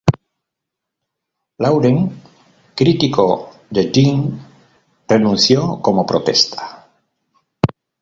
[1.63, 2.09] Laurens,
[2.75, 4.33] crítico de Deane,
[5.07, 6.89] renunció como protesta.